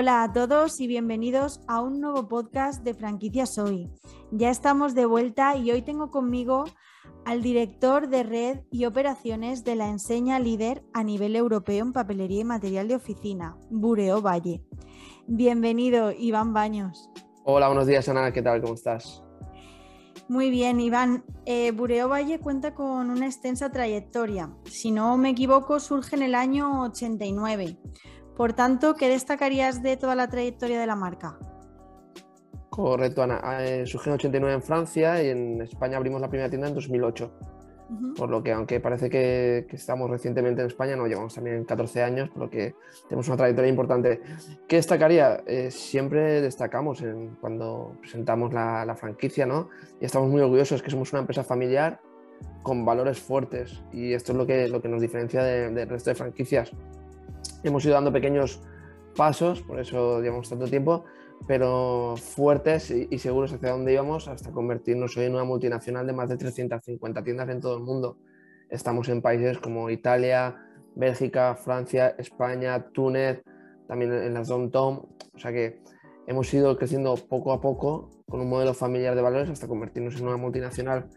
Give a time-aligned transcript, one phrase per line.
[0.00, 3.90] Hola a todos y bienvenidos a un nuevo podcast de Franquicias Hoy.
[4.30, 6.66] Ya estamos de vuelta y hoy tengo conmigo
[7.24, 12.42] al director de red y operaciones de la enseña líder a nivel europeo en papelería
[12.42, 14.62] y material de oficina, Bureo Valle.
[15.26, 17.10] Bienvenido, Iván Baños.
[17.42, 18.32] Hola, buenos días, Ana.
[18.32, 18.62] ¿Qué tal?
[18.62, 19.24] ¿Cómo estás?
[20.28, 21.24] Muy bien, Iván.
[21.44, 24.54] Eh, Bureo Valle cuenta con una extensa trayectoria.
[24.66, 27.78] Si no me equivoco, surge en el año 89.
[28.38, 31.36] Por tanto, ¿qué destacarías de toda la trayectoria de la marca?
[32.70, 33.40] Correcto, Ana.
[33.64, 37.32] Eh, surgió en 89 en Francia y en España abrimos la primera tienda en 2008.
[38.16, 42.28] Por lo que, aunque parece que, estamos recientemente en España, no llevamos también 14 años,
[42.28, 42.76] por lo que
[43.08, 44.20] tenemos una trayectoria importante.
[44.68, 45.42] ¿Qué destacaría?
[45.44, 47.02] Eh, siempre destacamos
[47.40, 49.68] cuando presentamos la, franquicia, ¿no?
[50.00, 52.00] Y estamos muy orgullosos que somos una empresa familiar
[52.62, 56.14] con valores fuertes y esto es lo que, lo que nos diferencia del resto de
[56.14, 56.72] franquicias.
[57.62, 58.60] Hemos ido dando pequeños
[59.16, 61.04] pasos, por eso llevamos tanto tiempo,
[61.46, 66.28] pero fuertes y, seguros hacia dónde íbamos hasta convertirnos hoy en una multinacional de más
[66.28, 68.18] de 350 tiendas en todo el mundo.
[68.70, 70.56] Estamos en países como Italia,
[70.94, 73.42] Bélgica, Francia, España, Túnez,
[73.86, 75.08] también en las downtown.
[75.34, 75.80] O sea que
[76.26, 80.26] hemos ido creciendo poco a poco con un modelo familiar de valores hasta convertirnos en
[80.26, 81.08] una multinacional.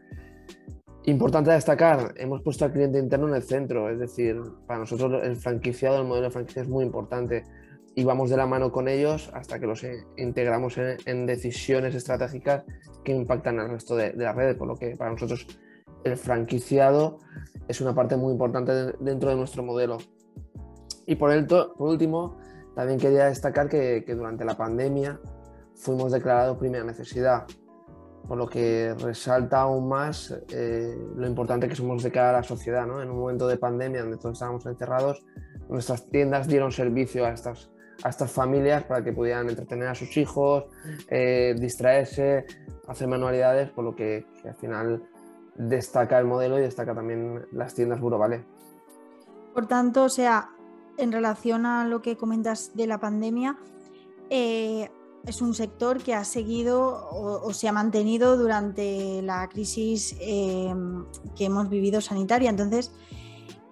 [1.05, 5.35] Importante destacar, hemos puesto al cliente interno en el centro, es decir, para nosotros el
[5.35, 7.43] franquiciado, el modelo de franquicia es muy importante
[7.95, 9.83] y vamos de la mano con ellos hasta que los
[10.15, 12.63] integramos en, decisiones estratégicas
[13.03, 15.47] que impactan al resto de, la red, por lo que para nosotros
[16.03, 17.17] el franquiciado
[17.67, 19.97] es una parte muy importante dentro de nuestro modelo.
[21.05, 22.37] Y por, el por último,
[22.75, 25.19] también quería destacar que, durante la pandemia
[25.75, 27.45] fuimos declarados primera necesidad,
[28.27, 32.43] por lo que resalta aún más eh, lo importante que somos de cara a la
[32.43, 32.85] sociedad.
[32.85, 33.01] ¿no?
[33.01, 35.25] En un momento de pandemia donde todos estábamos encerrados,
[35.69, 37.71] nuestras tiendas dieron servicio a estas
[38.03, 40.65] a estas familias para que pudieran entretener a sus hijos,
[41.07, 42.45] eh, distraerse,
[42.87, 45.03] hacer manualidades, por lo que, al final
[45.55, 48.43] destaca el modelo y destaca también las tiendas Buro Vale.
[49.53, 50.49] Por tanto, o sea,
[50.97, 53.57] en relación a lo que comentas de la pandemia,
[54.29, 54.89] eh,
[55.25, 60.73] es un sector que ha seguido o, se ha mantenido durante la crisis eh,
[61.35, 62.49] que hemos vivido sanitaria.
[62.49, 62.91] Entonces,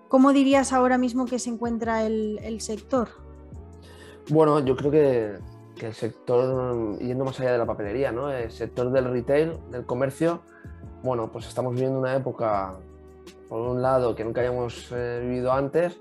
[0.07, 3.09] ¿cómo dirías ahora mismo que se encuentra el sector?
[4.29, 5.39] Bueno, yo creo que,
[5.83, 8.29] el sector, yendo más allá de la papelería, ¿no?
[8.29, 10.41] el sector del retail, del comercio,
[11.01, 12.75] bueno, pues estamos viviendo una época,
[13.47, 15.99] por un lado, que nunca habíamos eh, vivido antes,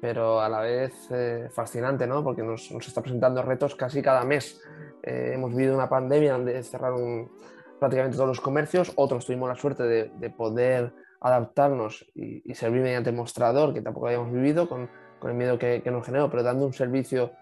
[0.00, 2.22] pero a la vez eh, fascinante, ¿no?
[2.22, 4.60] porque nos, está presentando retos casi cada mes.
[5.02, 7.30] Eh, hemos vivido una pandemia donde cerraron
[7.78, 13.72] prácticamente todos los comercios, otros tuvimos la suerte de, poder adaptarnos y, servir mediante mostrador,
[13.72, 14.88] que tampoco habíamos vivido, con,
[15.22, 17.32] el miedo que, que nos generó, pero dando un servicio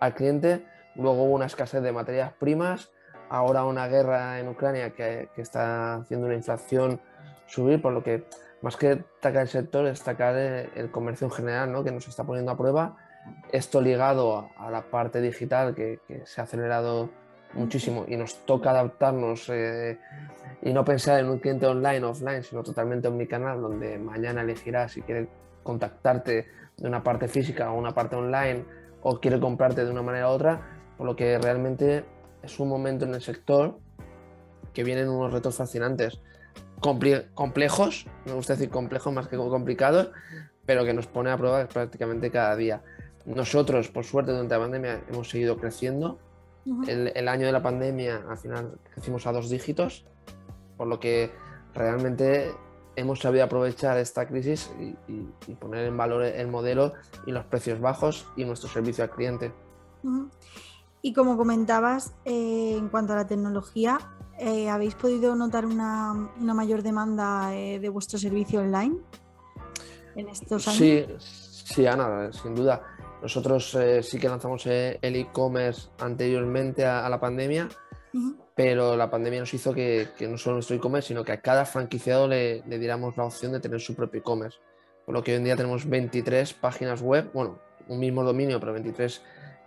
[0.00, 0.66] al cliente.
[0.94, 2.90] Luego hubo una escasez de materias primas,
[3.28, 7.00] ahora una guerra en Ucrania que, está haciendo una inflación
[7.46, 8.24] subir, por lo que
[8.62, 11.84] más que destacar el sector, destacar el comercio en general, ¿no?
[11.84, 12.96] que nos está poniendo a prueba.
[13.52, 17.10] Esto ligado a la parte digital que, se ha acelerado
[17.54, 19.98] muchísimo y nos toca adaptarnos eh,
[20.62, 25.02] y no pensar en un cliente online, offline, sino totalmente omnicanal, donde mañana elegirás si
[25.02, 25.28] quiere
[25.62, 26.46] contactarte
[26.76, 28.64] de una parte física o una parte online
[29.02, 30.60] o quiere comprarte de una manera u otra,
[30.96, 32.04] por lo que realmente
[32.42, 33.78] es un momento en el sector
[34.72, 36.20] que vienen unos retos fascinantes,
[36.80, 40.10] complejos, me gusta decir complejos más que complicados,
[40.64, 42.82] pero que nos pone a prueba prácticamente cada día.
[43.34, 46.18] Nosotros, por suerte, durante la pandemia hemos seguido creciendo.
[46.86, 50.04] el, año de la pandemia, al final, crecimos a dos dígitos,
[50.76, 51.30] por lo que
[51.74, 52.52] realmente
[52.96, 54.70] hemos sabido aprovechar esta crisis
[55.06, 56.94] y, poner en valor el modelo
[57.26, 59.52] y los precios bajos y nuestro servicio al cliente.
[61.02, 63.98] Y como comentabas, eh, en cuanto a la tecnología,
[64.38, 68.96] eh, ¿habéis podido notar una, mayor demanda eh, de vuestro servicio online
[70.16, 70.78] en estos años?
[71.18, 72.97] Sí, sí, Ana, sin duda.
[73.22, 77.68] Nosotros sí que lanzamos el e-commerce anteriormente a, la pandemia
[78.58, 82.26] pero la pandemia nos hizo que, no solo nuestro e-commerce, sino que a cada franquiciado
[82.26, 84.58] le, diéramos la opción de tener su propio e-commerce.
[85.06, 88.72] Por lo que hoy en día tenemos 23 páginas web, bueno, un mismo dominio, pero
[88.72, 89.22] 23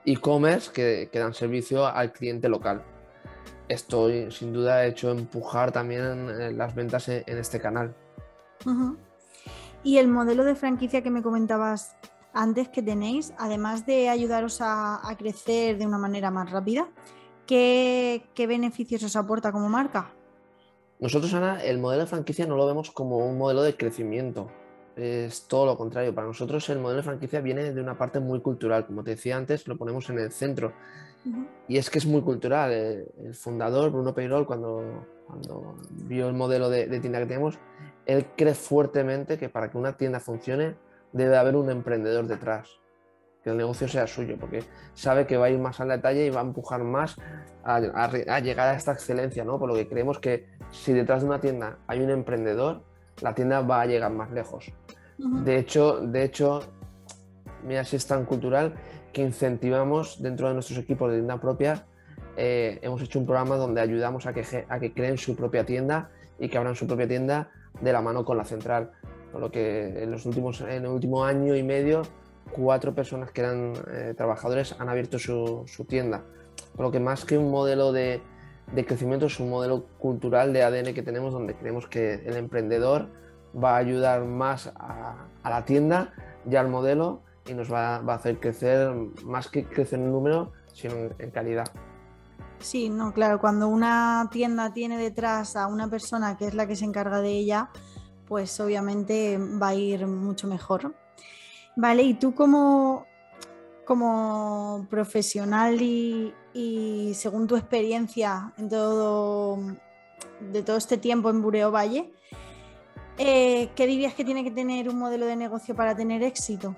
[0.06, 2.84] e-commerce que, dan servicio al cliente local.
[3.70, 7.96] Esto sin duda ha hecho empujar también las ventas en, este canal.
[9.84, 11.96] Y el modelo de franquicia que me comentabas
[12.34, 16.88] antes que tenéis, además de ayudaros a crecer de una manera más rápida,
[17.52, 20.12] ¿qué, beneficios os aporta como marca?
[21.00, 24.50] Nosotros, Ana, el modelo de franquicia no lo vemos como un modelo de crecimiento,
[24.96, 26.14] es todo lo contrario.
[26.14, 28.86] Para nosotros el modelo de franquicia viene de una parte muy cultural.
[28.86, 30.74] Como te decía antes, lo ponemos en el centro.
[31.68, 32.72] Y es que es muy cultural.
[32.72, 37.58] El fundador, Bruno Peirol, cuando, cuando vio el modelo de, tienda que tenemos,
[38.06, 40.76] él cree fuertemente que para que una tienda funcione
[41.14, 42.80] debe haber un emprendedor detrás,
[43.44, 44.64] que el negocio sea suyo, porque
[44.94, 47.18] sabe que va a ir más al detalle y va a empujar más
[47.64, 49.58] a, a, llegar a esta excelencia, ¿no?
[49.60, 52.84] Por lo que creemos que si detrás de una tienda hay un emprendedor,
[53.22, 54.72] la tienda va a llegar más lejos.
[55.18, 56.62] De hecho, de hecho,
[57.64, 58.74] mira si es tan cultural
[59.14, 61.86] que incentivamos dentro de nuestros equipos de tienda propia.
[62.38, 66.10] Eh, hemos hecho un programa donde ayudamos a que, a que creen su propia tienda
[66.40, 67.50] y que abran su propia tienda
[67.82, 68.92] de la mano con la central.
[69.32, 72.04] Por lo que en, los últimos, en el último año y medio,
[72.52, 76.24] cuatro personas que eran eh, trabajadores han abierto su, tienda.
[76.76, 78.22] Por lo que más que un modelo de,
[78.74, 83.08] de crecimiento es un modelo cultural de ADN que tenemos donde creemos que el emprendedor
[83.56, 86.14] va a ayudar más a, la tienda
[86.50, 88.94] y al modelo y nos va, a hacer crecer
[89.24, 91.68] más que crecer en número, sino en, calidad.
[92.60, 96.76] Sí, no, claro, cuando una tienda tiene detrás a una persona que es la que
[96.76, 97.70] se encarga de ella,
[98.32, 100.96] pues obviamente va a ir mucho mejor.
[101.76, 103.06] Vale, y tú como,
[103.84, 109.58] como profesional y, y según tu experiencia en todo,
[110.40, 112.14] de todo este tiempo en Bureo Valle,
[113.18, 116.74] eh, ¿qué dirías que tiene que tener un modelo de negocio para tener éxito?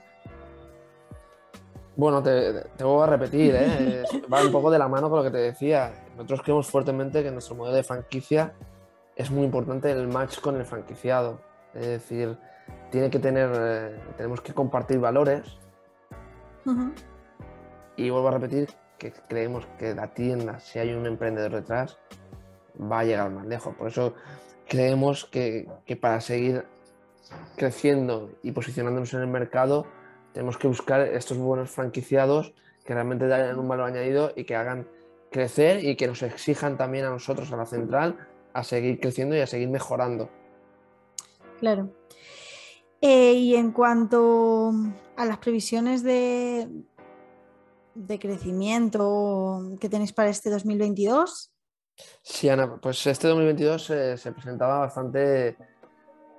[1.95, 4.03] Bueno, te, voy a repetir, ¿eh?
[4.33, 5.94] va un poco de la mano con lo que te decía.
[6.15, 8.55] Nosotros creemos fuertemente que nuestro modelo de franquicia
[9.15, 11.42] es muy importante el match con el franquiciado.
[11.74, 12.38] Es decir,
[12.92, 15.57] tiene que tener, eh, tenemos que compartir valores.
[17.95, 22.00] Y vuelvo a repetir que creemos que la tienda, si hay un emprendedor detrás,
[22.80, 23.75] va a llegar más lejos.
[23.75, 24.13] Por eso
[24.68, 25.68] creemos que,
[26.00, 26.65] para seguir
[27.57, 29.86] creciendo y posicionándonos en el mercado,
[30.33, 32.54] tenemos que buscar estos buenos franquiciados
[32.86, 34.88] que realmente den un valor añadido y que hagan
[35.31, 38.18] crecer y que nos exijan también a nosotros, a la central,
[38.53, 40.29] a seguir creciendo y a seguir mejorando.
[41.59, 41.89] Claro.
[43.01, 44.71] Eh, y en cuanto
[45.17, 46.67] a las previsiones de,
[47.95, 51.53] de crecimiento que tenéis para este 2022,
[52.23, 55.55] Sí, Ana, pues este 2022 se presentaba bastante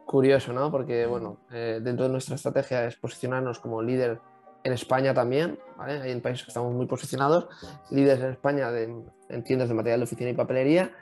[0.05, 0.71] curioso, ¿no?
[0.71, 4.21] Porque, bueno, eh, dentro de nuestra estrategia es posicionarnos como líder
[4.63, 6.01] en España también, ¿vale?
[6.01, 7.49] Hay en países que estamos muy posicionados,
[7.91, 10.93] líderes en España en tiendas de material de oficina y papelería.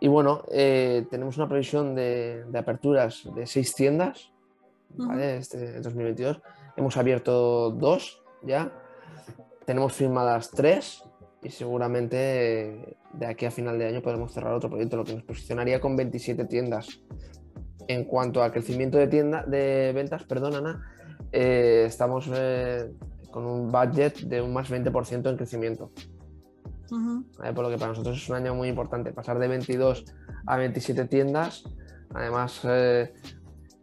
[0.00, 4.32] Y bueno, eh, tenemos una previsión de, aperturas de seis tiendas,
[4.96, 5.36] ¿vale?
[5.36, 6.40] Este 2022.
[6.76, 8.72] Hemos abierto dos ya,
[9.66, 11.04] tenemos firmadas tres
[11.42, 15.24] y seguramente de aquí a final de año podremos cerrar otro proyecto, lo que nos
[15.24, 17.02] posicionaría con 27 tiendas.
[17.86, 20.92] En cuanto al crecimiento de, tienda, de ventas, perdón Ana,
[21.32, 22.90] eh, estamos eh,
[23.30, 25.90] con un budget de un más 20% en crecimiento.
[26.90, 30.04] Por lo que para nosotros es un año muy importante, pasar de 22
[30.46, 31.64] a 27 tiendas,
[32.14, 33.12] además eh,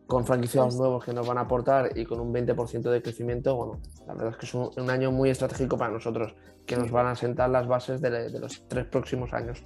[0.07, 3.55] con franquiciados pues nuevos que nos van a aportar y con un 20% de crecimiento,
[3.55, 6.33] bueno, la verdad es que es un, año muy estratégico para nosotros,
[6.65, 9.63] que nos van a sentar las bases de, los tres próximos años,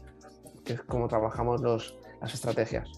[0.65, 2.89] que es como trabajamos los, las estrategias.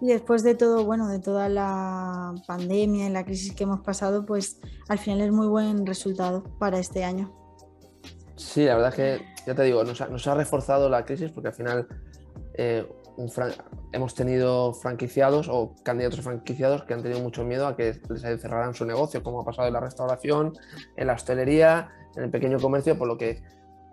[0.00, 4.24] Y después de todo, bueno, de toda la pandemia y la crisis que hemos pasado,
[4.24, 7.34] pues al final es muy buen resultado para este año.
[8.36, 11.54] Sí, la verdad es que, ya te digo, nos ha, reforzado la crisis porque al
[11.54, 11.88] final
[12.52, 12.86] eh,
[13.92, 18.74] hemos tenido franquiciados o candidatos franquiciados que han tenido mucho miedo a que les cerraran
[18.74, 20.52] su negocio, como ha pasado en la restauración,
[20.96, 23.42] en la hostelería, en el pequeño comercio, por lo que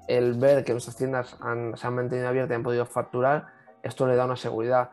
[0.10, 1.38] el ver que nuestras tiendas
[1.76, 3.46] se han mantenido abiertas y han podido facturar,
[3.82, 4.90] esto le da una seguridad.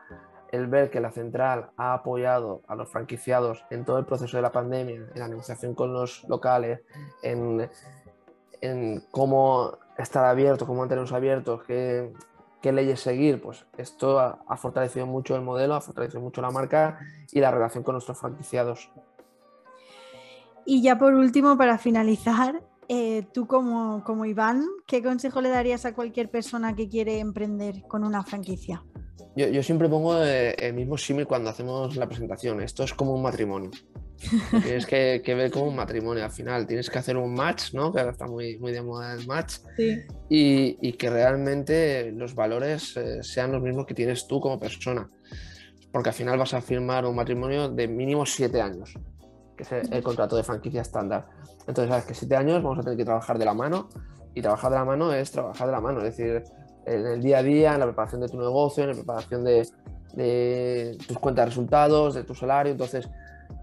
[0.53, 4.43] El ver que la central ha apoyado a los franquiciados en todo el proceso de
[4.43, 6.83] la pandemia, en la negociación con los locales,
[7.23, 7.69] en,
[8.61, 12.13] en cómo estar abiertos, cómo mantenernos abiertos, que
[12.63, 17.01] qué leyes seguir, pues esto ha, fortalecido mucho el modelo, ha fortalecido mucho la marca
[17.33, 18.89] y la relación con nuestros franquiciados.
[20.65, 25.85] Y ya por último, para finalizar, eh, tú como, como Iván, ¿qué consejo le darías
[25.85, 28.85] a cualquier persona que quiere emprender con una franquicia?
[29.35, 32.61] Yo, siempre pongo eh, el mismo símil cuando hacemos la presentación.
[32.61, 33.71] Esto es como un matrimonio.
[34.63, 36.67] Tienes que, ver como un matrimonio al final.
[36.67, 37.93] Tienes que hacer un match, ¿no?
[37.93, 39.55] Que ahora está muy, muy de moda el match.
[40.29, 45.09] Y, que realmente los valores eh, sean los mismos que tienes tú como persona.
[45.91, 48.95] Porque al final vas a firmar un matrimonio de mínimo siete años,
[49.57, 51.27] que es el, contrato de franquicia estándar.
[51.67, 53.89] Entonces, sabes que siete años vamos a tener que trabajar de la mano.
[54.35, 55.99] Y trabajar de la mano es trabajar de la mano.
[56.01, 56.43] Es decir,
[56.87, 60.97] en el día a día, en la preparación de tu negocio, en la preparación de,
[61.07, 62.73] tus cuentas de resultados, de tu salario.
[62.73, 63.09] Entonces,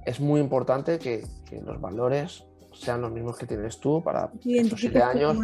[0.06, 1.24] es muy importante que,
[1.64, 5.38] los valores sean los mismos que tienes tú para estos siete años.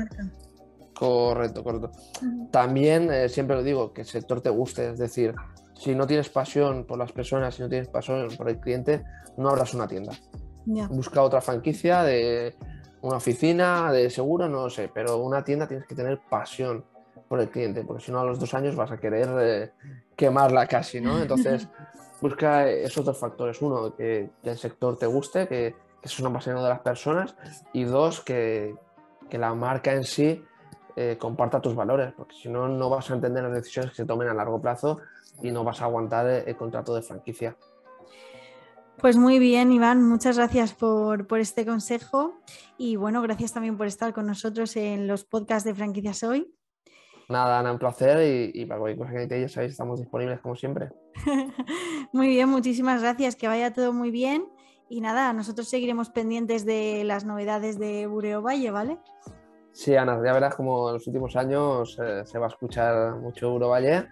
[0.94, 1.92] Correcto, correcto.
[2.52, 5.36] También eh, siempre lo digo, que el sector te guste, es decir,
[5.74, 9.04] si no tienes pasión por las personas, si no tienes pasión por el cliente,
[9.38, 10.14] no abras una tienda.
[10.66, 12.56] Busca otra franquicia de
[13.02, 16.86] una oficina, de seguro, no lo sé, pero una tienda tienes que tener pasión
[17.36, 19.72] por el cliente, porque si no a los dos años vas a querer eh,
[20.16, 21.20] quemarla casi, ¿no?
[21.20, 21.68] Entonces,
[22.22, 23.62] busca esos dos factores.
[23.62, 27.36] Uno, que, el sector te guste, que, que es una apasionado de las personas,
[27.74, 28.74] y dos, que,
[29.32, 30.42] la marca en sí
[30.96, 34.06] eh, comparta tus valores, porque si no, no vas a entender las decisiones que se
[34.06, 35.00] tomen a largo plazo
[35.42, 37.58] y no vas a aguantar el contrato de franquicia.
[38.98, 42.40] Pues muy bien, Iván, muchas gracias por, este consejo
[42.78, 46.56] y bueno, gracias también por estar con nosotros en los podcasts de franquicias hoy.
[47.28, 50.56] Nada, Ana, un placer y, para cualquier cosa que necesitéis, ya sabéis, estamos disponibles como
[50.56, 50.90] siempre.
[52.14, 54.46] muy bien, muchísimas gracias, que vaya todo muy bien
[54.90, 59.00] y nada, nosotros seguiremos pendientes de las novedades de Bureo Valle, ¿vale?
[59.72, 63.48] Sí, Ana, ya verás como en los últimos años eh, se va a escuchar mucho
[63.48, 64.08] Eurovalle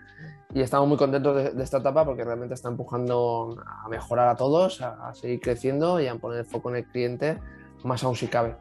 [0.54, 4.82] y estamos muy contentos de, esta etapa porque realmente está empujando a mejorar a todos,
[4.82, 7.40] a, seguir creciendo y a poner el foco en el cliente,
[7.86, 8.58] más aún si cabe.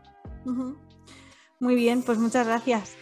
[1.59, 2.97] Muy bien, pues muchas gracias.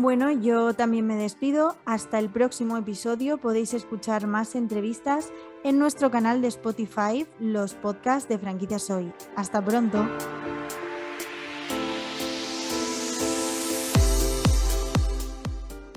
[0.00, 1.76] Bueno, yo también me despido.
[1.84, 3.36] Hasta el próximo episodio.
[3.36, 5.30] Podéis escuchar más entrevistas
[5.62, 9.12] en nuestro canal de Spotify, los podcasts de Franquicias Hoy.
[9.36, 10.08] Hasta pronto.